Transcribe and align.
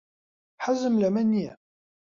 حەزم 0.63 0.93
لەمە 1.03 1.23
نییە. 1.31 1.53